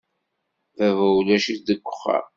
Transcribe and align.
Baba 0.77 1.05
ulac-it 1.17 1.59
deg 1.67 1.81
uxxam. 1.93 2.27